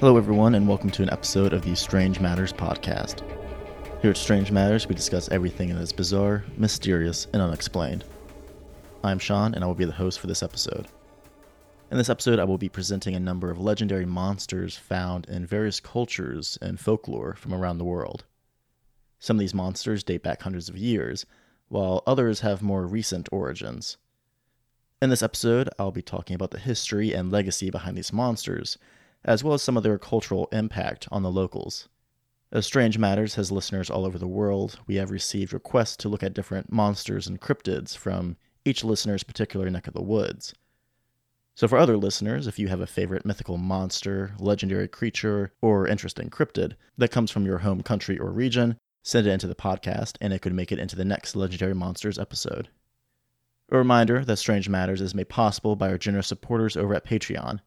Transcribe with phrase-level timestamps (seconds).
[0.00, 3.20] Hello, everyone, and welcome to an episode of the Strange Matters podcast.
[4.00, 8.04] Here at Strange Matters, we discuss everything that is bizarre, mysterious, and unexplained.
[9.04, 10.88] I'm Sean, and I will be the host for this episode.
[11.90, 15.80] In this episode, I will be presenting a number of legendary monsters found in various
[15.80, 18.24] cultures and folklore from around the world.
[19.18, 21.26] Some of these monsters date back hundreds of years,
[21.68, 23.98] while others have more recent origins.
[25.02, 28.78] In this episode, I'll be talking about the history and legacy behind these monsters,
[29.24, 31.88] as well as some of their cultural impact on the locals.
[32.52, 36.22] As Strange Matters has listeners all over the world, we have received requests to look
[36.22, 40.54] at different monsters and cryptids from each listener's particular neck of the woods.
[41.54, 46.30] So, for other listeners, if you have a favorite mythical monster, legendary creature, or interesting
[46.30, 50.32] cryptid that comes from your home country or region, send it into the podcast and
[50.32, 52.68] it could make it into the next Legendary Monsters episode.
[53.70, 57.60] A reminder that Strange Matters is made possible by our generous supporters over at Patreon.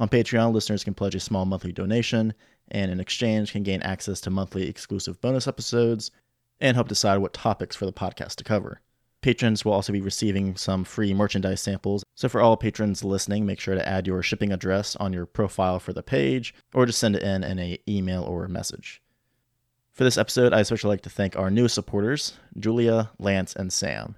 [0.00, 2.34] On Patreon, listeners can pledge a small monthly donation,
[2.70, 6.10] and in exchange, can gain access to monthly exclusive bonus episodes
[6.60, 8.80] and help decide what topics for the podcast to cover.
[9.20, 12.04] Patrons will also be receiving some free merchandise samples.
[12.14, 15.80] So, for all patrons listening, make sure to add your shipping address on your profile
[15.80, 19.02] for the page, or just send it in in an email or a message.
[19.92, 24.14] For this episode, I especially like to thank our newest supporters, Julia, Lance, and Sam.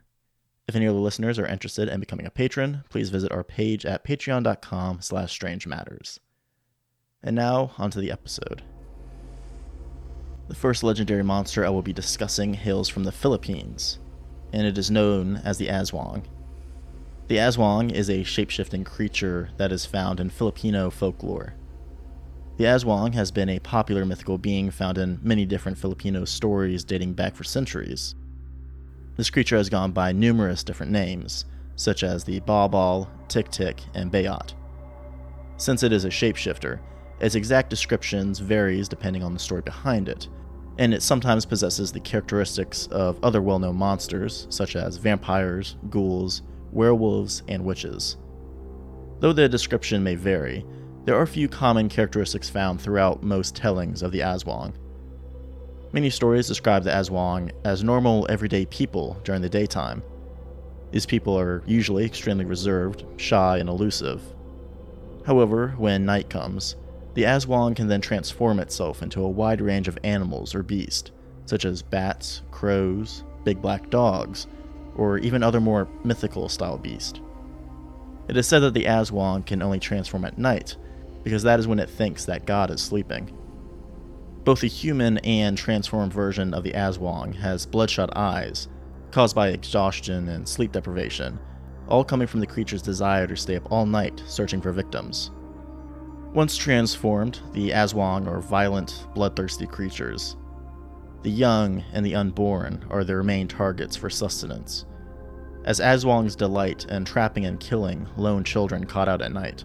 [0.71, 3.85] If any of the listeners are interested in becoming a patron, please visit our page
[3.85, 6.21] at patreon.com slash strange matters.
[7.25, 8.63] And now, onto the episode.
[10.47, 13.99] The first legendary monster I will be discussing hails from the Philippines,
[14.53, 16.23] and it is known as the Aswang.
[17.27, 21.55] The Aswang is a shapeshifting creature that is found in Filipino folklore.
[22.59, 27.15] The Aswang has been a popular mythical being found in many different Filipino stories dating
[27.15, 28.15] back for centuries.
[29.17, 31.45] This creature has gone by numerous different names,
[31.77, 34.55] such as the Bawbal, Tick Tick, and Bayot.
[35.57, 36.81] Since it is a shapeshifter,
[37.21, 40.29] its exact descriptions varies depending on the story behind it,
[40.79, 46.43] and it sometimes possesses the characteristics of other well known monsters, such as vampires, ghouls,
[46.73, 48.17] werewolves, and witches.
[49.19, 50.65] Though the description may vary,
[51.05, 54.73] there are a few common characteristics found throughout most tellings of the Aswang.
[55.93, 60.05] Many stories describe the Aswang as normal, everyday people during the daytime.
[60.93, 64.23] These people are usually extremely reserved, shy, and elusive.
[65.27, 66.77] However, when night comes,
[67.15, 71.11] the Aswang can then transform itself into a wide range of animals or beasts,
[71.45, 74.47] such as bats, crows, big black dogs,
[74.95, 77.21] or even other more mythical style beasts.
[78.29, 80.77] It is said that the Aswang can only transform at night,
[81.25, 83.37] because that is when it thinks that God is sleeping.
[84.45, 88.69] Both the human and transformed version of the Aswang has bloodshot eyes,
[89.11, 91.39] caused by exhaustion and sleep deprivation,
[91.89, 95.31] all coming from the creature's desire to stay up all night searching for victims.
[96.33, 100.37] Once transformed, the Aswang are violent, bloodthirsty creatures.
[101.23, 104.87] The young and the unborn are their main targets for sustenance,
[105.65, 109.65] as Aswangs delight in trapping and killing lone children caught out at night.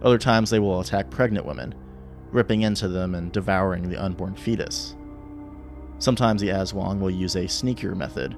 [0.00, 1.74] Other times they will attack pregnant women,
[2.30, 4.96] ripping into them and devouring the unborn fetus.
[5.98, 8.36] Sometimes the Aswang will use a sneakier method,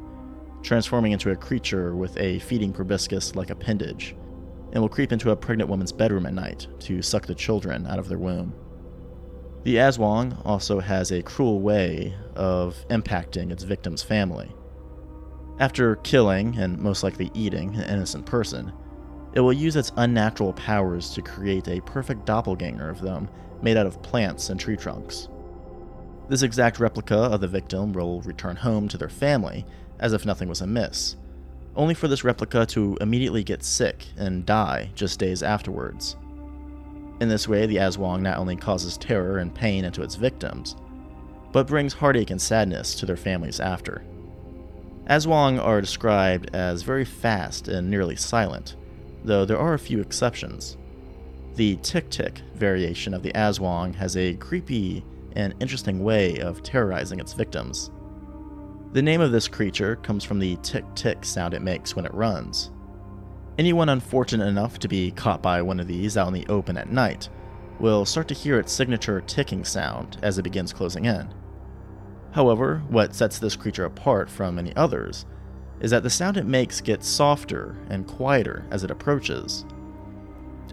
[0.63, 4.15] transforming into a creature with a feeding proboscis like appendage
[4.73, 7.99] and will creep into a pregnant woman's bedroom at night to suck the children out
[7.99, 8.55] of their womb.
[9.65, 14.51] The Aswang also has a cruel way of impacting its victim's family.
[15.59, 18.73] After killing, and most likely eating, an innocent person,
[19.33, 23.29] it will use its unnatural powers to create a perfect doppelganger of them
[23.63, 25.29] made out of plants and tree trunks.
[26.29, 29.67] This exact replica of the victim will return home to their family
[29.99, 31.17] as if nothing was amiss,
[31.77, 36.17] only for this replica to immediately get sick and die just days afterwards.
[37.21, 40.75] In this way, the Aswang not only causes terror and pain into its victims,
[41.53, 44.03] but brings heartache and sadness to their families after.
[45.09, 48.77] Aswang are described as very fast and nearly silent,
[49.25, 50.77] though there are a few exceptions.
[51.55, 55.05] The Tick Tick variation of the Aswang has a creepy
[55.37, 57.91] and interesting way of terrorizing its victims.
[58.93, 62.15] The name of this creature comes from the tick tick sound it makes when it
[62.15, 62.73] runs.
[63.57, 66.91] Anyone unfortunate enough to be caught by one of these out in the open at
[66.91, 67.29] night
[67.79, 71.33] will start to hear its signature ticking sound as it begins closing in.
[72.33, 75.25] However, what sets this creature apart from any others
[75.81, 79.65] is that the sound it makes gets softer and quieter as it approaches.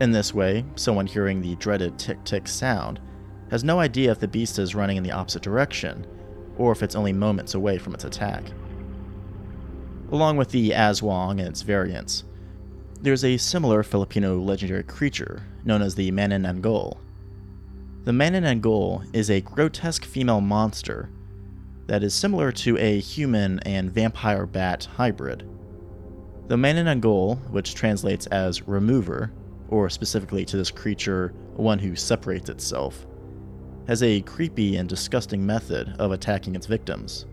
[0.01, 2.99] In this way, someone hearing the dreaded tick tick sound
[3.49, 6.05] has no idea if the beast is running in the opposite direction
[6.57, 8.43] or if it's only moments away from its attack.
[10.11, 12.23] Along with the Aswang and its variants,
[13.01, 16.97] there's a similar Filipino legendary creature known as the Manananggal.
[18.05, 21.09] The Manananggal is a grotesque female monster
[21.87, 25.47] that is similar to a human and vampire bat hybrid.
[26.47, 29.31] The Manananggal, which translates as remover,
[29.69, 33.05] or specifically to this creature, one who separates itself,
[33.87, 37.25] has a creepy and disgusting method of attacking its victims.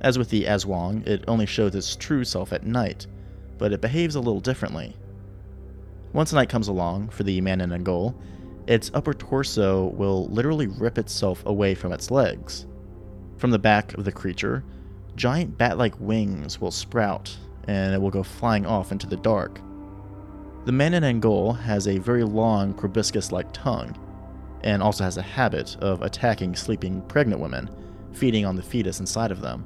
[0.00, 3.08] As with the Aswang, it only shows its true self at night,
[3.58, 4.96] but it behaves a little differently.
[6.12, 8.14] Once night comes along for the Manananggal,
[8.68, 12.67] its upper torso will literally rip itself away from its legs.
[13.38, 14.64] From the back of the creature,
[15.14, 17.36] giant bat like wings will sprout
[17.68, 19.60] and it will go flying off into the dark.
[20.64, 23.96] The Manananggal has a very long proboscis like tongue
[24.62, 27.70] and also has a habit of attacking sleeping pregnant women,
[28.12, 29.64] feeding on the fetus inside of them.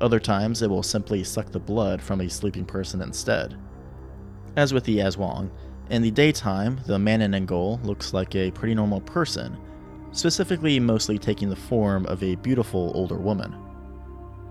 [0.00, 3.56] Other times, it will simply suck the blood from a sleeping person instead.
[4.56, 5.50] As with the Aswang,
[5.88, 9.56] in the daytime, the Manananggal looks like a pretty normal person,
[10.12, 13.52] specifically mostly taking the form of a beautiful older woman.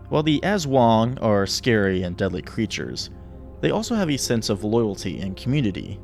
[0.10, 3.10] While the Aswang are scary and deadly creatures,
[3.62, 6.00] they also have a sense of loyalty and community.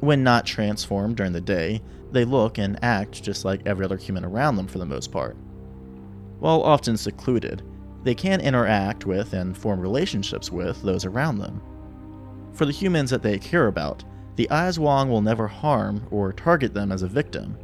[0.00, 4.24] When not transformed during the day, they look and act just like every other human
[4.24, 5.36] around them for the most part.
[6.38, 7.62] While often secluded,
[8.04, 11.60] they can interact with and form relationships with those around them.
[12.52, 14.04] For the humans that they care about,
[14.36, 17.58] the Aswang will never harm or target them as a victim.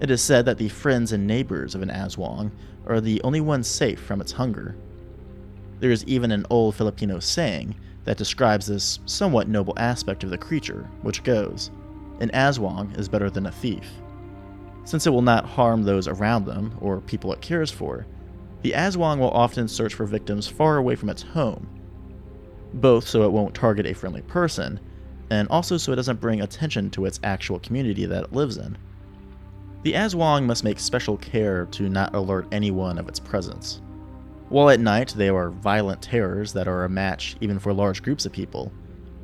[0.00, 2.50] It is said that the friends and neighbors of an Aswang
[2.86, 4.76] are the only ones safe from its hunger.
[5.80, 10.38] There is even an old Filipino saying that describes this somewhat noble aspect of the
[10.38, 11.70] creature, which goes
[12.20, 13.90] An Aswang is better than a thief.
[14.84, 18.06] Since it will not harm those around them or people it cares for,
[18.62, 21.68] the Aswang will often search for victims far away from its home,
[22.74, 24.80] both so it won't target a friendly person
[25.30, 28.76] and also so it doesn't bring attention to its actual community that it lives in.
[29.84, 33.82] The Aswang must make special care to not alert anyone of its presence.
[34.48, 38.24] While at night they are violent terrors that are a match even for large groups
[38.24, 38.72] of people,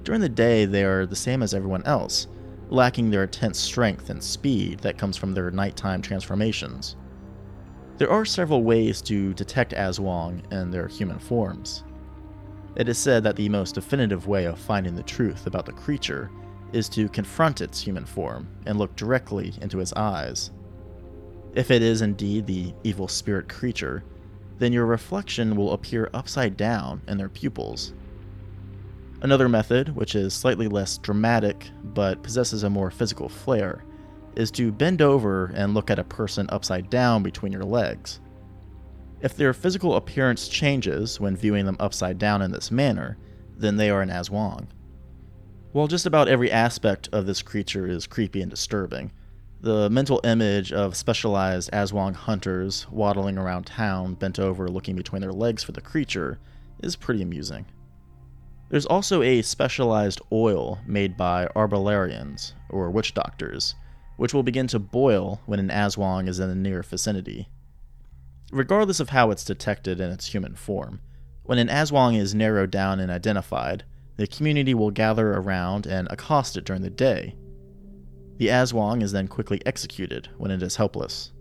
[0.04, 2.26] during the day they are the same as everyone else,
[2.68, 6.94] lacking their intense strength and speed that comes from their nighttime transformations.
[7.96, 11.84] There are several ways to detect Aswang and their human forms.
[12.76, 16.30] It is said that the most definitive way of finding the truth about the creature
[16.72, 20.50] is to confront its human form and look directly into its eyes.
[21.54, 24.04] If it is indeed the evil spirit creature,
[24.58, 27.92] then your reflection will appear upside down in their pupils.
[29.22, 33.84] Another method, which is slightly less dramatic but possesses a more physical flair,
[34.36, 38.20] is to bend over and look at a person upside down between your legs.
[39.20, 43.18] If their physical appearance changes when viewing them upside down in this manner,
[43.56, 44.66] then they are an Aswang.
[45.72, 49.12] While just about every aspect of this creature is creepy and disturbing,
[49.60, 55.32] the mental image of specialized Aswang hunters waddling around town bent over looking between their
[55.32, 56.38] legs for the creature
[56.82, 57.66] is pretty amusing.
[58.68, 63.74] There's also a specialized oil made by arbalarians, or witch doctors,
[64.16, 67.48] which will begin to boil when an Aswang is in the near vicinity
[68.50, 71.00] regardless of how it's detected in its human form.
[71.44, 73.84] When an Aswang is narrowed down and identified,
[74.20, 77.34] the community will gather around and accost it during the day.
[78.36, 81.32] The Aswang is then quickly executed when it is helpless.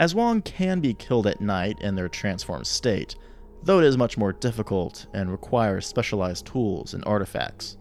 [0.00, 3.16] Aswang can be killed at night in their transformed state,
[3.64, 7.76] though it is much more difficult and requires specialized tools and artifacts.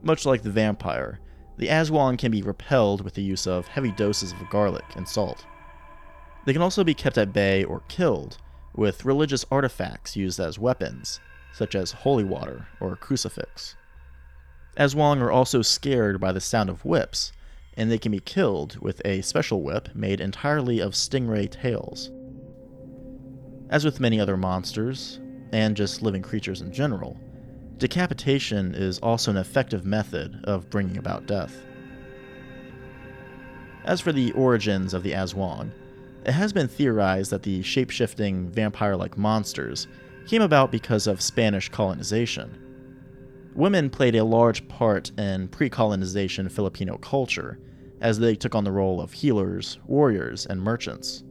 [0.00, 1.20] Much like the vampire,
[1.58, 5.44] the Aswang can be repelled with the use of heavy doses of garlic and salt.
[6.46, 8.38] They can also be kept at bay or killed
[8.74, 11.20] with religious artifacts used as weapons,
[11.52, 13.76] such as holy water or crucifix.
[14.76, 17.32] Aswang are also scared by the sound of whips,
[17.76, 22.10] and they can be killed with a special whip made entirely of stingray tails.
[23.68, 25.20] As with many other monsters,
[25.52, 27.18] and just living creatures in general,
[27.76, 31.64] decapitation is also an effective method of bringing about death.
[33.84, 35.72] As for the origins of the Aswang,
[36.24, 39.88] it has been theorized that the shape-shifting vampire-like monsters
[40.26, 42.58] came about because of Spanish colonization.
[43.54, 47.58] Women played a large part in pre-colonization Filipino culture,
[48.00, 51.22] as they took on the role of healers, warriors, and merchants.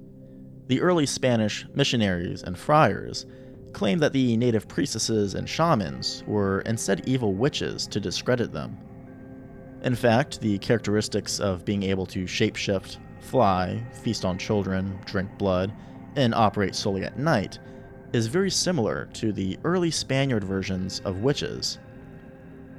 [0.67, 3.25] The early Spanish missionaries and friars
[3.73, 8.77] claimed that the native priestesses and shamans were instead evil witches to discredit them.
[9.83, 15.73] In fact, the characteristics of being able to shapeshift fly, feast on children, drink blood,
[16.15, 17.59] and operate solely at night,
[18.13, 21.79] is very similar to the early Spaniard versions of witches.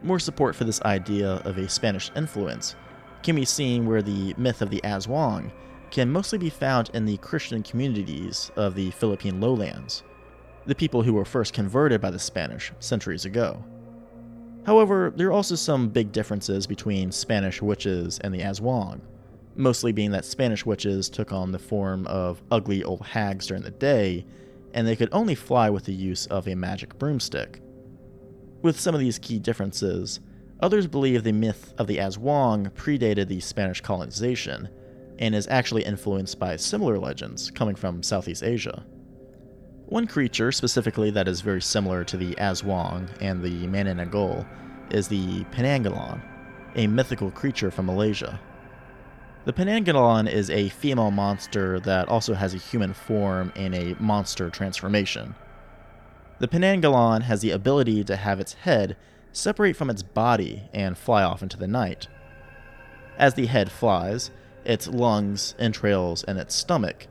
[0.03, 2.75] More support for this idea of a Spanish influence
[3.23, 5.51] can be seen where the myth of the Aswang
[5.91, 10.03] can mostly be found in the Christian communities of the Philippine lowlands,
[10.67, 13.63] the people who were first converted by the Spanish centuries ago.
[14.65, 19.01] However, there are also some big differences between Spanish witches and the Aswang,
[19.55, 23.71] mostly being that Spanish witches took on the form of ugly old hags during the
[23.71, 24.25] day,
[24.75, 27.61] and they could only fly with the use of a magic broomstick.
[28.63, 30.21] With some of these key differences,
[30.61, 34.69] others believe the myth of the Aswang predated the Spanish colonization
[35.19, 38.85] and is actually influenced by similar legends coming from Southeast Asia.
[39.87, 44.47] One creature specifically that is very similar to the Aswang and the Manananggal
[44.91, 46.23] is the Penanggalan,
[46.77, 48.41] a mythical creature from Malaysia.
[49.45, 54.51] The Penanggalan is a female monster that also has a human form in a monster
[54.51, 55.35] transformation.
[56.39, 58.97] The Penanggalan has the ability to have its head
[59.33, 62.07] separate from its body and fly off into the night.
[63.19, 64.31] As the head flies,
[64.65, 67.09] its lungs, entrails, and its stomach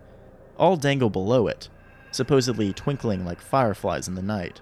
[0.58, 1.68] all dangle below it,
[2.12, 4.62] supposedly twinkling like fireflies in the night.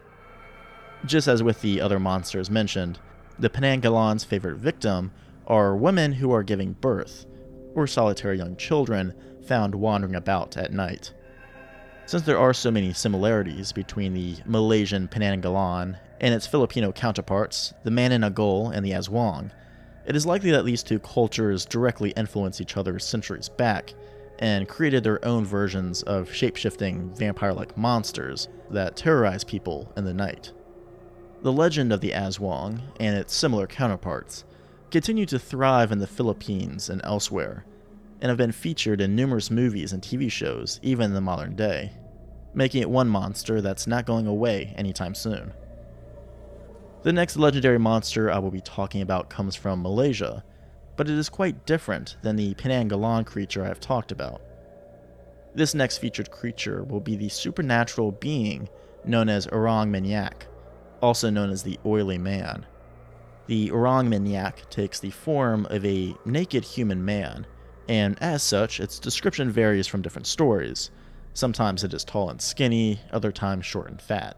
[1.06, 2.98] Just as with the other monsters mentioned,
[3.38, 5.12] the Penanggalan's favorite victim
[5.46, 7.26] are women who are giving birth,
[7.76, 9.14] or solitary young children
[9.46, 11.14] found wandering about at night.
[12.06, 17.92] Since there are so many similarities between the Malaysian Penanggalan and its Filipino counterparts, the
[17.92, 19.52] Manananggal and the Aswang,
[20.06, 23.94] it is likely that these two cultures directly influenced each other centuries back,
[24.40, 30.52] and created their own versions of shape-shifting vampire-like monsters that terrorize people in the night.
[31.42, 34.46] The legend of the Aswang and its similar counterparts
[34.92, 37.66] continue to thrive in the Philippines and elsewhere,
[38.22, 41.92] and have been featured in numerous movies and TV shows even in the modern day,
[42.54, 45.54] making it one monster that's not going away anytime soon.
[47.04, 50.44] The next legendary monster I will be talking about comes from Malaysia
[51.00, 54.42] but it is quite different than the Penanggalan creature I have talked about.
[55.56, 58.68] This next featured creature will be the supernatural being
[59.06, 60.48] known as Orang Minyak,
[61.02, 62.66] also known as the Oily Man.
[63.50, 67.48] The Orang Minyak takes the form of a naked human man,
[67.88, 70.92] and as such, its description varies from different stories.
[71.34, 74.38] Sometimes it is tall and skinny, other times short and fat.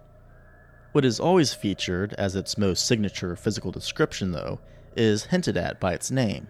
[0.93, 4.61] What is always featured as its most signature physical description, though,
[4.95, 6.47] is hinted at by its name.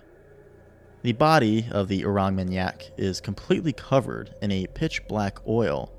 [1.01, 5.91] The body of the Orang Minyak is completely covered in a pitch black oil.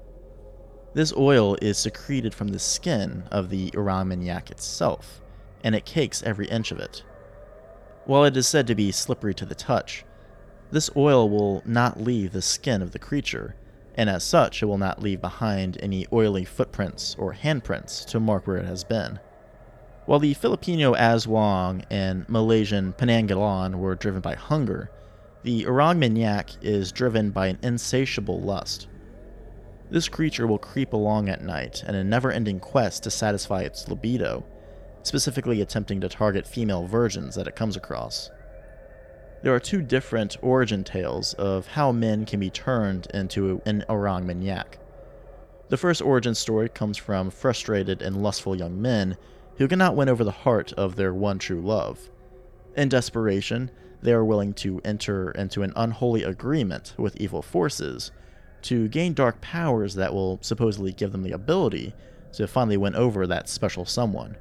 [0.95, 5.19] This oil is secreted from the skin of the Orang Minyak itself,
[5.63, 7.03] and it cakes every inch of it.
[8.05, 10.05] While it is said to be slippery to the touch,
[10.71, 13.55] this oil will not leave the skin of the creature,
[13.95, 18.47] and as such, it will not leave behind any oily footprints or handprints to mark
[18.47, 19.21] where it has been.
[20.07, 24.91] While the Filipino Aswang and Malaysian Penanggalan were driven by hunger,
[25.43, 28.89] the Orang Minyak is driven by an insatiable lust.
[29.91, 33.89] This creature will creep along at night in a never ending quest to satisfy its
[33.89, 34.45] libido,
[35.03, 38.31] specifically attempting to target female virgins that it comes across.
[39.43, 44.25] There are two different origin tales of how men can be turned into an Orang
[44.25, 44.79] Minyak.
[45.69, 49.17] The first origin story comes from frustrated and lustful young men
[49.57, 52.11] who cannot win over the heart of their one true love.
[52.77, 58.13] In desperation, they are willing to enter into an unholy agreement with evil forces
[58.63, 61.95] to gain dark powers that will supposedly give them the ability
[62.33, 64.37] to finally win over that special someone.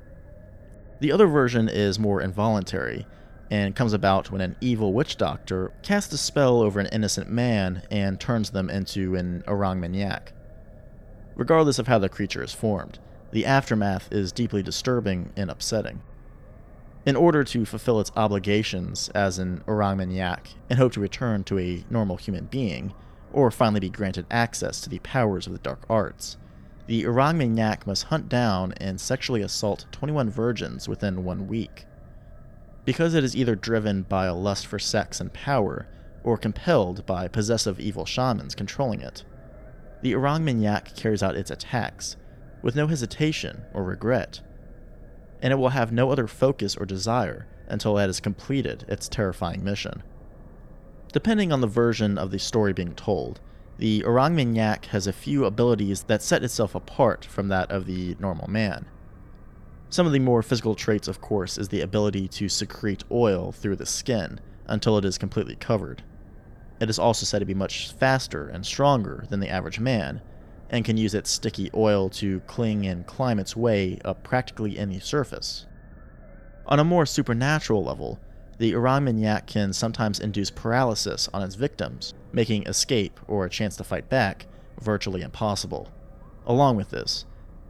[1.02, 3.08] The other version is more involuntary
[3.50, 7.82] and comes about when an evil witch doctor casts a spell over an innocent man
[7.90, 10.32] and turns them into an orang minyak.
[11.36, 13.00] Regardless of how the creature is formed,
[13.32, 16.04] the aftermath is deeply disturbing and upsetting.
[17.04, 21.58] In order to fulfill its obligations as an Orang Minyak and hope to return to
[21.58, 22.94] a normal human being,
[23.34, 26.38] or finally be granted access to the powers of the dark arts,
[26.88, 31.86] the Orang Minyak must hunt down and sexually assault 21 virgins within one week.
[32.86, 35.88] Because it is either driven by a lust for sex and power,
[36.24, 39.24] or compelled by possessive evil shamans controlling it,
[40.02, 42.18] the Orang Minyak carries out its attacks,
[42.62, 44.42] with no hesitation or regret,
[45.42, 49.64] and it will have no other focus or desire until it has completed its terrifying
[49.64, 50.04] mission.
[51.14, 53.40] Depending on the version of the story being told,
[53.82, 58.16] the Orang Minyak has a few abilities that set itself apart from that of the
[58.20, 58.86] normal man.
[59.90, 63.78] Some of the more physical traits, of course, is the ability to secrete oil through
[63.78, 66.04] the skin until it is completely covered.
[66.80, 70.22] It is also said to be much faster and stronger than the average man,
[70.70, 75.00] and can use its sticky oil to cling and climb its way up practically any
[75.00, 75.66] surface.
[76.68, 78.20] On a more supernatural level,
[78.62, 83.84] the Minyak can sometimes induce paralysis on its victims, making escape or a chance to
[83.84, 84.46] fight back
[84.80, 85.90] virtually impossible.
[86.46, 87.26] Along with this,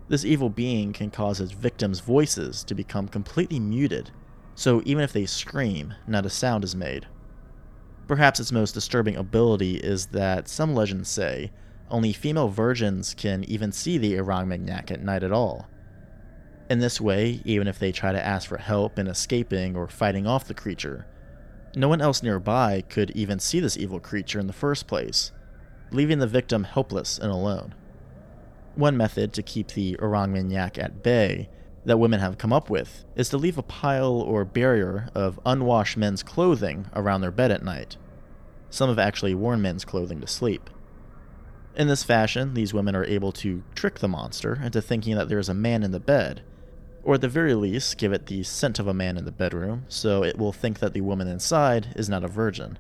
[0.10, 4.12] this evil being can cause its victims' voices to become completely muted,
[4.54, 7.08] so even if they scream, not a sound is made.
[8.06, 11.54] Perhaps its most disturbing ability is that some legends say
[11.90, 15.70] only female virgins can even see the Orang at night at all.
[16.72, 20.25] In this way, even if they try to ask for help in escaping or fighting
[20.25, 21.06] off the creature,
[21.75, 25.34] no one else nearby could even see this evil creature in the first place,
[25.92, 27.75] leaving the victim helpless and alone.
[28.75, 31.50] One method to keep the Orang Minyak at bay
[31.84, 35.98] that women have come up with is to leave a pile or barrier of unwashed
[35.98, 37.98] men's clothing around their bed at night.
[38.70, 40.70] Some have actually worn men's clothing to sleep.
[41.75, 45.38] In this fashion, these women are able to trick the monster into thinking that there
[45.38, 46.44] is a man in the bed
[47.03, 49.86] or at the very least, give it the scent of a man in the bedroom,
[49.88, 52.77] so it will think that the woman inside is not a virgin.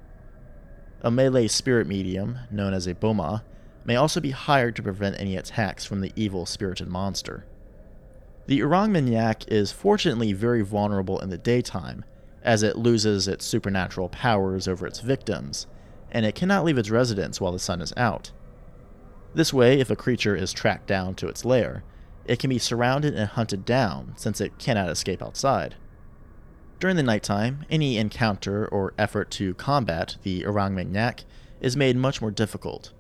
[1.01, 3.41] A Malay spirit medium, known as a Bomoh,
[3.83, 7.45] may also be hired to prevent any attacks from the evil spirited monster.
[8.45, 12.05] The Orang Minyak is fortunately very vulnerable in the daytime,
[12.43, 15.67] as it loses its supernatural powers over its victims,
[16.11, 18.31] and it cannot leave its residence while the sun is out.
[19.33, 21.83] This way, if a creature is tracked down to its lair,
[22.25, 25.75] it can be surrounded and hunted down since it cannot escape outside.
[26.79, 31.25] During the nighttime, any encounter or effort to combat the Orang Minyak
[31.59, 32.91] is made much more difficult.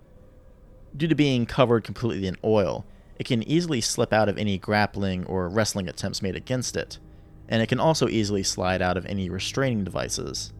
[0.95, 2.85] Due to being covered completely in oil,
[3.17, 6.99] it can easily slip out of any grappling or wrestling attempts made against it,
[7.47, 10.53] and it can also easily slide out of any restraining devices.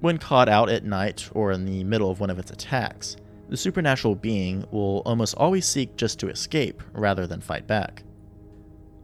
[0.00, 3.16] When caught out at night or in the middle of one of its attacks,
[3.48, 8.02] the supernatural being will almost always seek just to escape rather than fight back.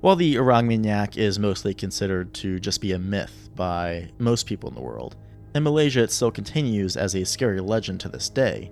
[0.00, 4.68] While the Orang Minyak is mostly considered to just be a myth by most people
[4.68, 5.16] in the world,
[5.54, 8.70] in Malaysia it still continues as a scary legend to this day,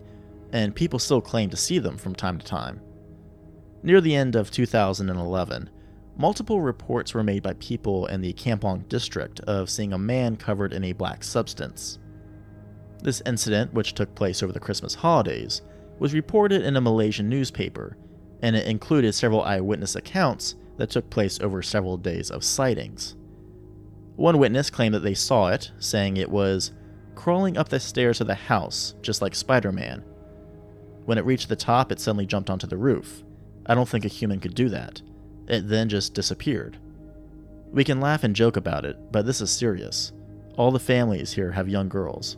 [0.52, 2.82] and people still claim to see them from time to time.
[3.82, 5.70] Near the end of 2011,
[6.18, 10.74] multiple reports were made by people in the Kampong district of seeing a man covered
[10.74, 11.98] in a black substance.
[13.03, 15.62] This incident, which took place over the Christmas holidays,
[15.99, 17.97] was reported in a Malaysian newspaper,
[18.41, 23.17] and it included several eyewitness accounts that took place over several days of sightings.
[24.17, 26.73] One witness claimed that they saw it, saying it was
[27.15, 30.05] crawling up the stairs of the house, just like Spider Man.
[31.05, 33.23] When it reached the top, it suddenly jumped onto the roof.
[33.67, 35.03] I don't think a human could do that.
[35.49, 36.79] It then just disappeared.
[37.71, 40.12] We can laugh and joke about it, but this is serious.
[40.57, 42.37] All the families here have young girls.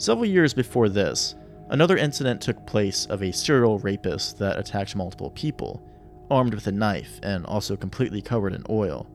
[0.00, 1.34] Several years before this,
[1.68, 5.86] another incident took place of a serial rapist that attacked multiple people,
[6.30, 9.10] armed with a knife and also completely covered in oil.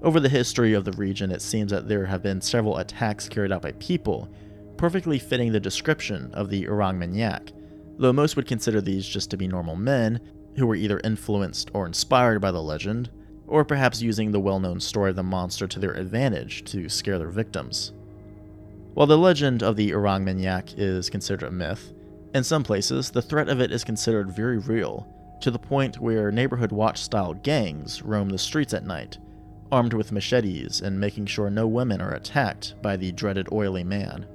[0.00, 3.52] Over the history of the region, it seems that there have been several attacks carried
[3.52, 4.30] out by people,
[4.78, 7.52] perfectly fitting the description of the Orang Minyak,
[7.98, 10.18] though most would consider these just to be normal men
[10.56, 13.10] who were either influenced or inspired by the legend,
[13.46, 17.18] or perhaps using the well known story of the monster to their advantage to scare
[17.18, 17.92] their victims.
[18.94, 21.94] While the legend of the Orang Minyak is considered a myth,
[22.34, 25.08] in some places the threat of it is considered very real,
[25.40, 29.16] to the point where neighborhood watch style gangs roam the streets at night,
[29.70, 34.26] armed with machetes and making sure no women are attacked by the dreaded oily man.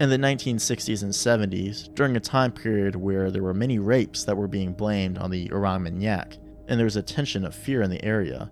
[0.00, 4.38] In the 1960s and 70s, during a time period where there were many rapes that
[4.38, 7.90] were being blamed on the Orang Minyak, and there was a tension of fear in
[7.90, 8.50] the area,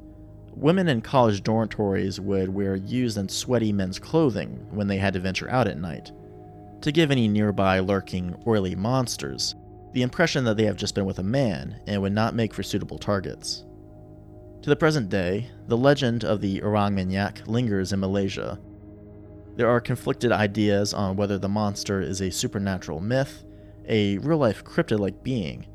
[0.61, 5.21] Women in college dormitories would wear used and sweaty men's clothing when they had to
[5.21, 6.11] venture out at night,
[6.81, 9.55] to give any nearby lurking, oily monsters
[9.92, 12.62] the impression that they have just been with a man and would not make for
[12.62, 13.64] suitable targets.
[14.62, 18.59] To the present day, the legend of the Orang Minyak lingers in Malaysia.
[19.57, 23.44] There are conflicted ideas on whether the monster is a supernatural myth,
[23.88, 25.66] a real life cryptid like being,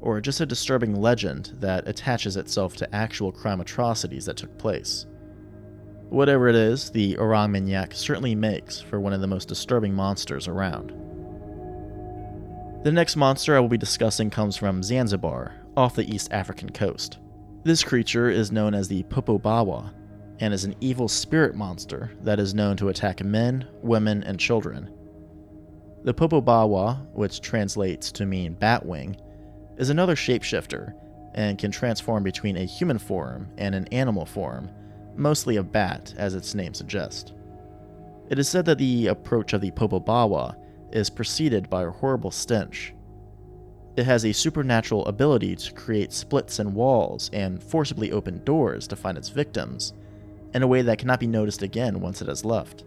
[0.00, 5.06] or just a disturbing legend that attaches itself to actual crime atrocities that took place.
[6.08, 10.48] Whatever it is, the Orang Minyak certainly makes for one of the most disturbing monsters
[10.48, 10.92] around.
[12.82, 17.18] The next monster I will be discussing comes from Zanzibar, off the East African coast.
[17.62, 19.92] This creature is known as the Popobawa,
[20.40, 24.90] and is an evil spirit monster that is known to attack men, women, and children.
[26.02, 29.20] The Popobawa, which translates to mean batwing,
[29.80, 30.92] is another shapeshifter
[31.34, 34.68] and can transform between a human form and an animal form,
[35.16, 37.32] mostly a bat, as its name suggests.
[38.28, 40.54] It is said that the approach of the Popobawa
[40.92, 42.92] is preceded by a horrible stench.
[43.96, 48.96] It has a supernatural ability to create splits in walls and forcibly open doors to
[48.96, 49.94] find its victims,
[50.52, 52.84] in a way that cannot be noticed again once it has left.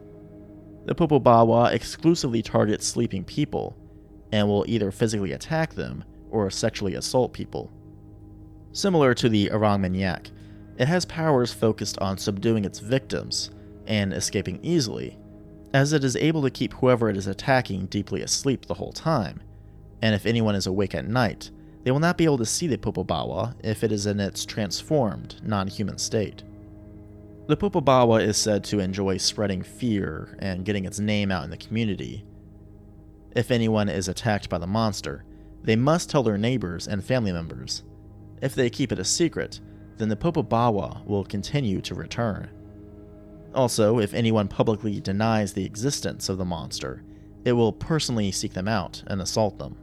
[0.85, 3.75] The Popobawa exclusively targets sleeping people
[4.31, 7.71] and will either physically attack them or sexually assault people.
[8.73, 10.31] Similar to the Orang Minyak,
[10.77, 13.51] it has powers focused on subduing its victims
[13.85, 15.17] and escaping easily,
[15.73, 19.41] as it is able to keep whoever it is attacking deeply asleep the whole time,
[20.01, 21.51] and if anyone is awake at night,
[21.83, 25.35] they will not be able to see the Popobawa if it is in its transformed,
[25.43, 26.43] non human state.
[27.47, 31.57] The Popobawa is said to enjoy spreading fear and getting its name out in the
[31.57, 32.23] community.
[33.35, 35.25] If anyone is attacked by the monster,
[35.63, 37.83] they must tell their neighbors and family members.
[38.41, 39.61] If they keep it a secret,
[39.97, 42.49] then the Popobawa will continue to return.
[43.55, 47.03] Also, if anyone publicly denies the existence of the monster,
[47.45, 49.77] it will personally seek them out and assault them.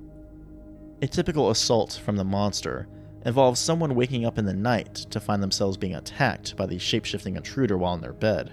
[1.02, 2.88] A typical assault from the monster
[3.24, 7.36] involves someone waking up in the night to find themselves being attacked by the shapeshifting
[7.36, 8.52] intruder while in their bed.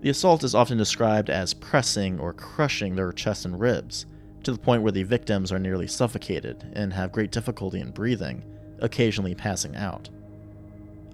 [0.00, 4.06] The assault is often described as pressing or crushing their chest and ribs,
[4.46, 8.44] to the point where the victims are nearly suffocated and have great difficulty in breathing,
[8.78, 10.08] occasionally passing out.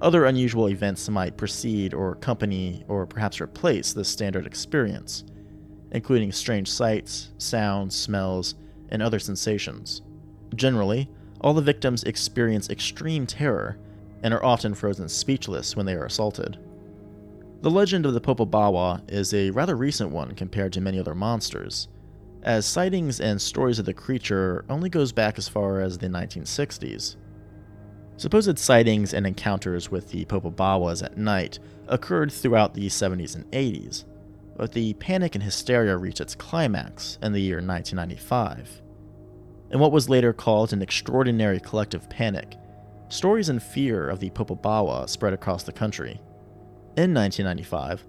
[0.01, 5.25] Other unusual events might precede or accompany or perhaps replace this standard experience,
[5.93, 8.55] including strange sights, sounds, smells,
[8.91, 10.03] and other sensations.
[10.55, 11.09] Generally,
[11.41, 13.79] all the victims experience extreme terror
[14.23, 16.59] and are often frozen speechless when they are assaulted.
[17.63, 21.89] The legend of the Popobawa is a rather recent one compared to many other monsters,
[22.43, 27.17] as sightings and stories of the creature only goes back as far as the 1960s.
[28.17, 34.05] Supposed sightings and encounters with the Popobawas at night occurred throughout the 70s and 80s,
[34.57, 38.83] but the panic and hysteria reached its climax in the year 1995
[39.73, 42.57] in what was later called an extraordinary collective panic,
[43.09, 46.21] stories and fear of the Popobawa spread across the country.
[46.97, 48.05] In 1995,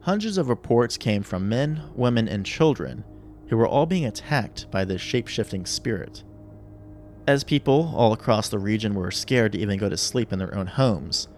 [0.00, 3.04] hundreds of reports came from men, women, and children
[3.52, 6.24] who were all being attacked by this shape shifting spirit.
[7.26, 10.54] As people all across the region were scared to even go to sleep in their
[10.56, 11.28] own homes,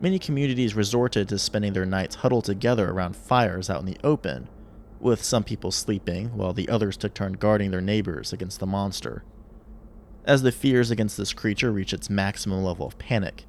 [0.00, 4.48] many communities resorted to spending their nights huddled together around fires out in the open
[5.00, 9.22] with some people sleeping while the others took turn guarding their neighbors against the monster.
[10.24, 13.44] As the fears against this creature reached its maximum level of panic,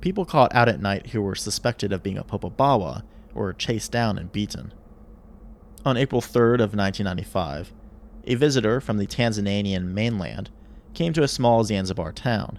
[0.00, 4.18] people caught out at night who were suspected of being a Popobawa were chased down
[4.18, 4.74] and beaten.
[5.84, 7.72] On April 3rd of 1995,
[8.24, 10.50] a visitor from the Tanzanian mainland
[10.92, 12.58] came to a small Zanzibar town.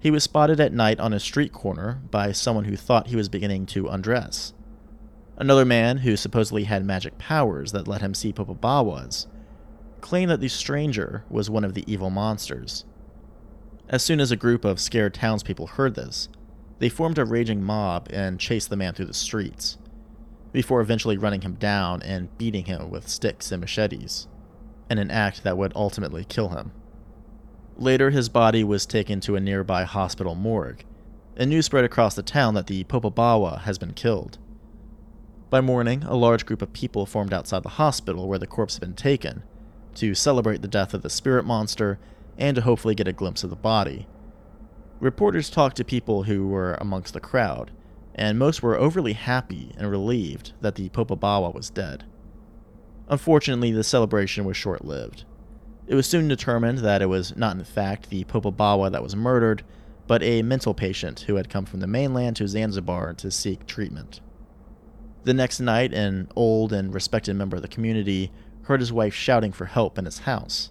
[0.00, 3.28] He was spotted at night on a street corner by someone who thought he was
[3.28, 4.52] beginning to undress.
[5.36, 9.26] Another man, who supposedly had magic powers that let him see Popobawas,
[10.00, 12.84] claimed that the stranger was one of the evil monsters.
[13.88, 16.28] As soon as a group of scared townspeople heard this,
[16.80, 19.78] they formed a raging mob and chased the man through the streets,
[20.52, 24.26] before eventually running him down and beating him with sticks and machetes,
[24.90, 26.72] in an act that would ultimately kill him.
[27.76, 30.84] Later, his body was taken to a nearby hospital morgue,
[31.36, 34.38] and news spread across the town that the Popobawa has been killed.
[35.50, 38.80] By morning, a large group of people formed outside the hospital where the corpse had
[38.80, 39.44] been taken,
[39.94, 41.98] to celebrate the death of the spirit monster
[42.36, 44.06] and to hopefully get a glimpse of the body.
[45.00, 47.70] Reporters talked to people who were amongst the crowd,
[48.18, 52.04] and most were overly happy and relieved that the Popobawa was dead.
[53.08, 55.24] Unfortunately, the celebration was short lived.
[55.86, 59.62] It was soon determined that it was not, in fact, the Popobawa that was murdered,
[60.06, 64.20] but a mental patient who had come from the mainland to Zanzibar to seek treatment.
[65.24, 69.52] The next night, an old and respected member of the community heard his wife shouting
[69.52, 70.70] for help in his house.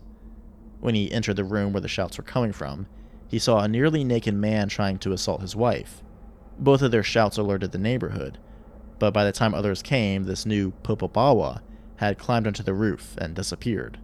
[0.80, 2.88] When he entered the room where the shouts were coming from,
[3.28, 6.04] he saw a nearly naked man trying to assault his wife.
[6.60, 8.38] Both of their shouts alerted the neighborhood,
[9.00, 11.62] but by the time others came, this new Popobawa
[11.98, 14.00] had climbed onto the roof and disappeared.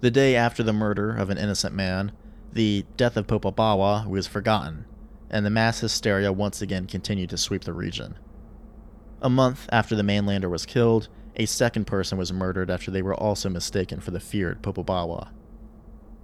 [0.00, 2.12] The day after the murder of an innocent man,
[2.52, 4.84] the death of Popobawa was forgotten,
[5.30, 8.18] and the mass hysteria once again continued to sweep the region.
[9.20, 13.14] A month after the mainlander was killed, a second person was murdered after they were
[13.14, 15.28] also mistaken for the feared Popobawa.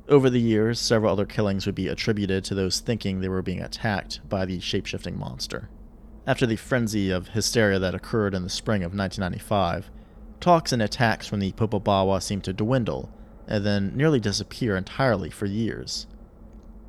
[0.07, 3.63] Over the years, several other killings would be attributed to those thinking they were being
[3.63, 5.71] attacked by the shapeshifting monster.
[6.27, 9.91] After the frenzy of hysteria that occurred in the spring of 1995,
[10.41, 13.11] talks and attacks from the Popobawa seemed to dwindle
[13.47, 16.07] and then nearly disappear entirely for years.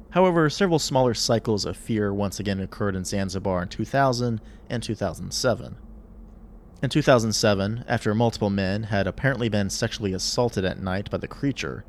[0.10, 5.78] However, several smaller cycles of fear once again occurred in Zanzibar in 2000 and 2007.
[6.84, 11.86] In 2007, after multiple men had apparently been sexually assaulted at night by the creature,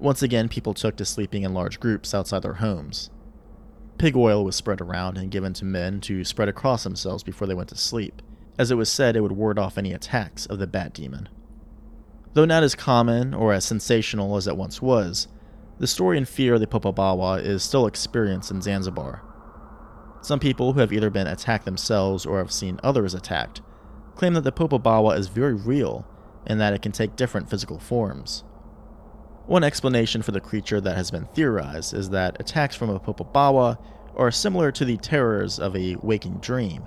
[0.00, 3.10] once again people took to sleeping in large groups outside their homes.
[3.98, 7.54] Pig oil was spread around and given to men to spread across themselves before they
[7.54, 8.22] went to sleep,
[8.58, 11.28] as it was said it would ward off any attacks of the bat demon.
[12.32, 15.28] Though not as common or as sensational as it once was,
[15.78, 19.22] the story and fear of the Popobawa is still experienced in Zanzibar.
[20.22, 23.60] Some people who have either been attacked themselves or have seen others attacked
[24.14, 26.06] claim that the Popobawa is very real
[26.46, 28.44] and that it can take different physical forms.
[29.50, 33.78] One explanation for the creature that has been theorized is that attacks from a Popobawa
[34.14, 36.84] are similar to the terrors of a waking dream,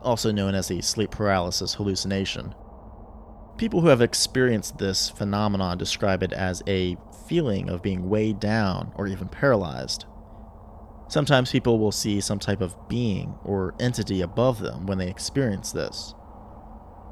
[0.00, 2.54] also known as a sleep paralysis hallucination.
[3.56, 6.96] People who have experienced this phenomenon describe it as a
[7.26, 10.04] feeling of being weighed down or even paralyzed.
[11.08, 15.72] Sometimes people will see some type of being or entity above them when they experience
[15.72, 16.14] this.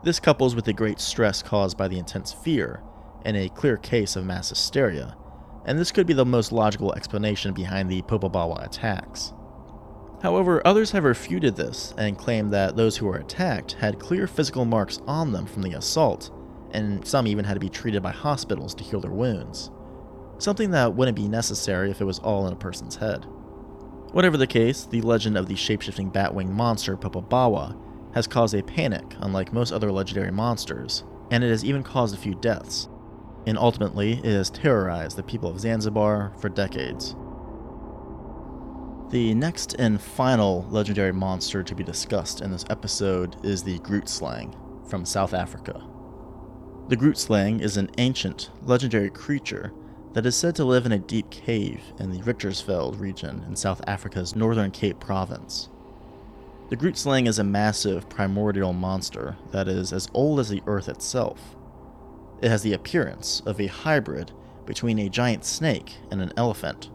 [0.05, 2.85] This couples with the great stress caused by the intense fear
[3.25, 5.17] and a clear case of mass hysteria,
[5.65, 9.33] and this could be the most logical explanation behind the Popobawa attacks.
[10.23, 14.65] However, others have refuted this and claim that those who were attacked had clear physical
[14.65, 16.31] marks on them from the assault,
[16.71, 19.71] and some even had to be treated by hospitals to heal their wounds.
[20.39, 23.27] Something that wouldn't be necessary if it was all in a person's head.
[24.13, 27.77] Whatever the case, the legend of the shapeshifting batwing monster Popobawa
[28.15, 32.19] has caused a panic unlike most other legendary monsters, and it has even caused a
[32.19, 32.89] few deaths,
[33.47, 37.17] and ultimately it has terrorized the people of Zanzibar for decades.
[39.11, 44.57] The next and final legendary monster to be discussed in this episode is the Grootslang
[44.89, 45.83] from South Africa.
[46.89, 49.73] The Grootslang is an ancient, legendary creature
[50.15, 53.81] that is said to live in a deep cave in the Richtersveld region in South
[53.87, 55.69] Africa's northern Cape province.
[56.71, 61.57] The Grootslang is a massive primordial monster that is as old as the earth itself
[62.43, 64.33] it has the appearance of a hybrid
[64.67, 66.91] between a giant snake and an elephant.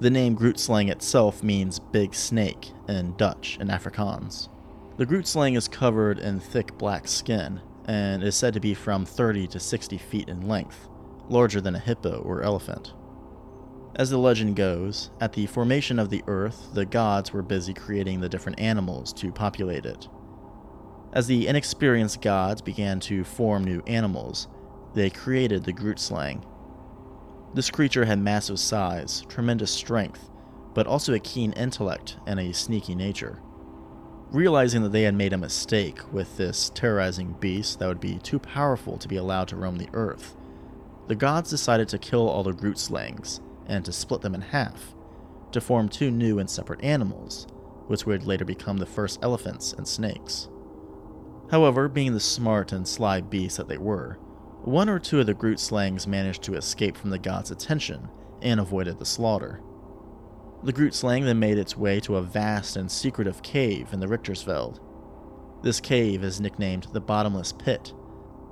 [0.00, 4.48] The name Grootslang itself means big snake in Dutch and Afrikaans.
[4.96, 9.46] The Grootslang is covered in thick black skin and is said to be from 30
[9.48, 10.88] to 60 feet in length,
[11.28, 12.92] larger than a hippo or elephant.
[13.96, 18.20] As the legend goes, at the formation of the earth, the gods were busy creating
[18.20, 20.08] the different animals to populate it.
[21.12, 24.46] As the inexperienced gods began to form new animals,
[24.94, 26.44] they created the Grootslang.
[27.52, 30.30] This creature had massive size, tremendous strength,
[30.72, 33.40] but also a keen intellect and a sneaky nature.
[34.30, 38.38] Realizing that they had made a mistake with this terrorizing beast that would be too
[38.38, 40.36] powerful to be allowed to roam the earth,
[41.08, 44.94] the gods decided to kill all the Grootslangs and to split them in half,
[45.50, 47.48] to form two new and separate animals,
[47.88, 50.48] which would later become the first elephants and snakes.
[51.50, 54.18] However, being the smart and sly beasts that they were,
[54.62, 58.08] one or two of the Grootslangs managed to escape from the gods' attention
[58.40, 59.60] and avoided the slaughter.
[60.62, 64.78] The Grootslang then made its way to a vast and secretive cave in the Richtersveld.
[65.62, 67.94] This cave is nicknamed the Bottomless Pit,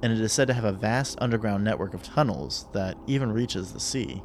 [0.03, 3.73] and it is said to have a vast underground network of tunnels that even reaches
[3.73, 4.23] the sea.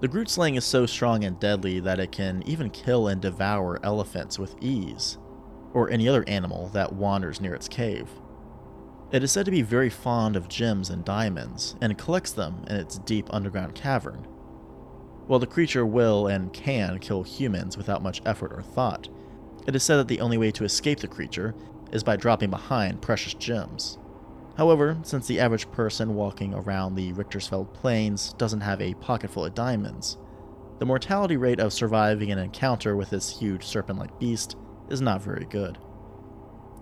[0.00, 4.38] The Grootslang is so strong and deadly that it can even kill and devour elephants
[4.38, 5.16] with ease,
[5.72, 8.08] or any other animal that wanders near its cave.
[9.10, 12.76] It is said to be very fond of gems and diamonds, and collects them in
[12.76, 14.26] its deep underground cavern.
[15.26, 19.08] While the creature will and can kill humans without much effort or thought,
[19.66, 21.54] it is said that the only way to escape the creature
[21.92, 23.98] is by dropping behind precious gems.
[24.56, 29.44] However, since the average person walking around the Richtersveld Plains doesn't have a pocket full
[29.44, 30.18] of diamonds,
[30.78, 34.56] the mortality rate of surviving an encounter with this huge serpent like beast
[34.92, 35.78] is not very good.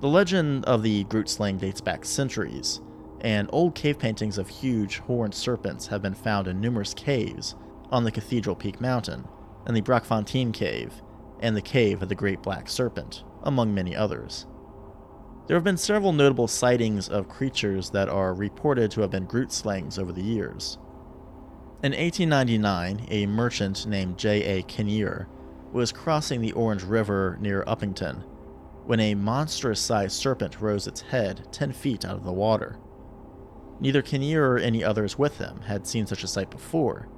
[0.01, 2.81] The legend of the Groot Grootslang dates back centuries,
[3.21, 7.55] and old cave paintings of huge horned serpents have been found in numerous caves
[7.91, 9.29] on the Cathedral Peak Mountain,
[9.67, 11.03] and the Brakfontein Cave,
[11.41, 14.47] and the Cave of the Great Black Serpent, among many others.
[15.47, 19.99] There have been several notable sightings of creatures that are reported to have been Grootslangs
[19.99, 20.79] over the years.
[21.83, 24.63] In 1899, a merchant named J.A.
[24.63, 25.29] Kinnear
[25.73, 28.25] was crossing the Orange River near Upington
[28.85, 32.77] when a monstrous sized serpent rose its head 10 feet out of the water.
[33.79, 37.09] Neither Kinnear or any others with him had seen such a sight before,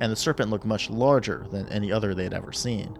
[0.00, 2.96] and the serpent looked much larger than any other they had ever seen.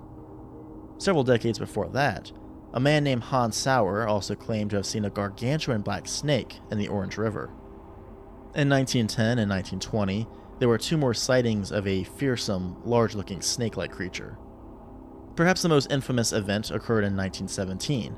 [0.98, 2.32] Several decades before that,
[2.74, 6.78] a man named Hans Sauer also claimed to have seen a gargantuan black snake in
[6.78, 7.50] the Orange River.
[8.54, 10.26] In 1910 and 1920,
[10.58, 14.36] there were two more sightings of a fearsome, large looking snake like creature.
[15.38, 18.12] Perhaps the most infamous event occurred in 1917,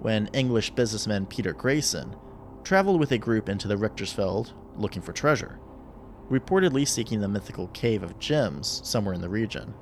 [0.00, 2.14] when English businessman Peter Grayson
[2.64, 5.58] traveled with a group into the Richtersveld looking for treasure,
[6.30, 9.72] reportedly seeking the mythical Cave of Gems somewhere in the region.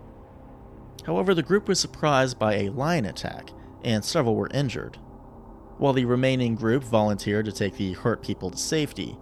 [1.05, 3.51] However, the group was surprised by a lion attack,
[3.83, 4.97] and several were injured.
[5.79, 9.19] While the remaining group volunteered to take the hurt people to safety,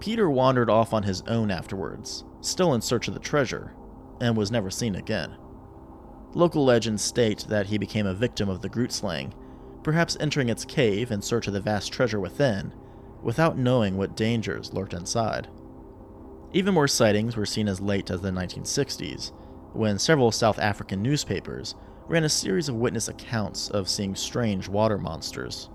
[0.00, 3.74] Peter wandered off on his own afterwards, still in search of the treasure,
[4.18, 5.36] and was never seen again.
[6.34, 9.32] Local legends state that he became a victim of the Grootslang,
[9.82, 12.72] perhaps entering its cave in search of the vast treasure within,
[13.22, 15.48] without knowing what dangers lurked inside.
[16.52, 19.32] Even more sightings were seen as late as the 1960s,
[19.72, 21.74] when several South African newspapers
[22.06, 25.70] ran a series of witness accounts of seeing strange water monsters.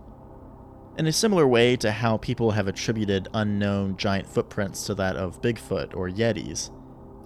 [0.97, 5.41] In a similar way to how people have attributed unknown giant footprints to that of
[5.41, 6.71] Bigfoot or Yetis,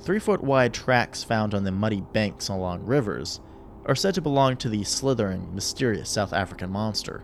[0.02, 3.40] three foot wide tracks found on the muddy banks along rivers
[3.86, 7.24] are said to belong to the slithering, mysterious South African monster.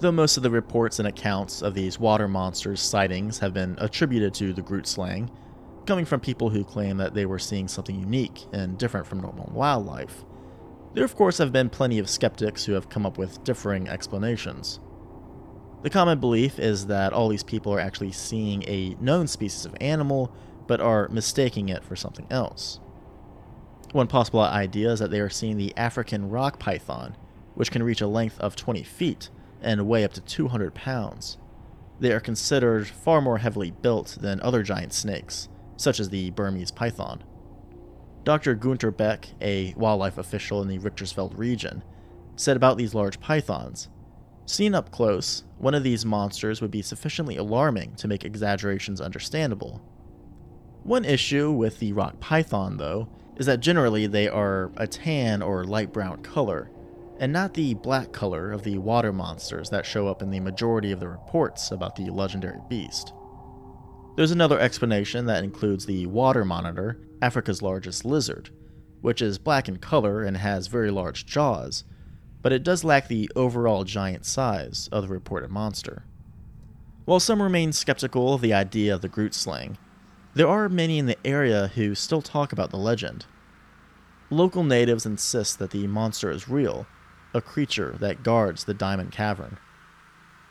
[0.00, 4.32] Though most of the reports and accounts of these water monsters' sightings have been attributed
[4.34, 5.30] to the Grootslang,
[5.86, 9.50] coming from people who claim that they were seeing something unique and different from normal
[9.52, 10.24] wildlife,
[10.94, 14.80] there of course have been plenty of skeptics who have come up with differing explanations.
[15.82, 19.74] The common belief is that all these people are actually seeing a known species of
[19.80, 20.32] animal,
[20.70, 22.78] but are mistaking it for something else.
[23.90, 27.16] One possible idea is that they are seeing the African rock python,
[27.56, 29.30] which can reach a length of 20 feet
[29.60, 31.38] and weigh up to 200 pounds.
[31.98, 36.70] They are considered far more heavily built than other giant snakes, such as the Burmese
[36.70, 37.24] python.
[38.22, 38.54] Dr.
[38.54, 41.82] Gunter Beck, a wildlife official in the Richtersveld region,
[42.36, 43.88] said about these large pythons
[44.46, 49.82] Seen up close, one of these monsters would be sufficiently alarming to make exaggerations understandable.
[50.82, 55.64] One issue with the rock python, though, is that generally they are a tan or
[55.64, 56.70] light brown color,
[57.18, 60.90] and not the black color of the water monsters that show up in the majority
[60.90, 63.12] of the reports about the legendary beast.
[64.16, 68.50] There's another explanation that includes the water monitor, Africa's largest lizard,
[69.02, 71.84] which is black in color and has very large jaws,
[72.42, 76.04] but it does lack the overall giant size of the reported monster.
[77.04, 79.76] While some remain skeptical of the idea of the Grootslang,
[80.34, 83.26] there are many in the area who still talk about the legend.
[84.30, 86.86] Local natives insist that the monster is real,
[87.34, 89.58] a creature that guards the Diamond Cavern.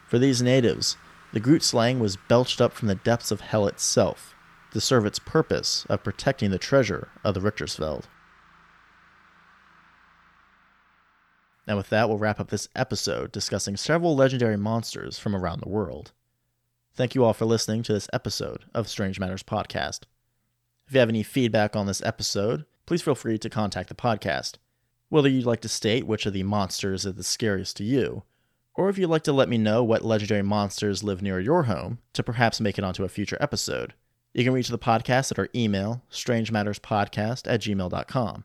[0.08, 0.98] For these natives,
[1.32, 4.34] the Grootslang was belched up from the depths of hell itself
[4.72, 8.06] to serve its purpose of protecting the treasure of the Richtersveld.
[11.68, 15.70] And with that, we'll wrap up this episode discussing several legendary monsters from around the
[15.70, 16.12] world.
[17.00, 20.02] Thank you all for listening to this episode of Strange Matters Podcast.
[20.86, 24.56] If you have any feedback on this episode, please feel free to contact the podcast.
[25.08, 28.24] Whether you'd like to state which of the monsters is the scariest to you,
[28.76, 32.00] or if you'd like to let me know what legendary monsters live near your home
[32.12, 33.94] to perhaps make it onto a future episode,
[34.34, 38.44] you can reach the podcast at our email, strangematterspodcast at gmail.com.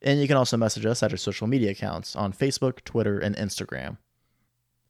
[0.00, 3.36] And you can also message us at our social media accounts on Facebook, Twitter, and
[3.36, 3.98] Instagram.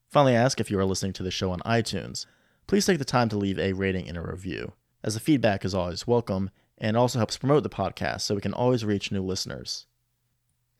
[0.08, 2.26] Finally, ask if you are listening to the show on iTunes.
[2.72, 4.72] Please take the time to leave a rating and a review,
[5.04, 8.54] as the feedback is always welcome and also helps promote the podcast so we can
[8.54, 9.84] always reach new listeners.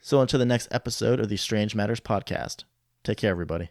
[0.01, 2.65] So, until the next episode of the Strange Matters podcast,
[3.05, 3.69] take care, everybody.